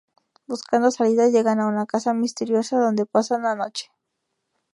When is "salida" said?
0.89-1.27